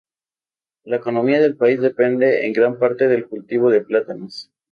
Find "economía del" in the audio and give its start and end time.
0.95-1.55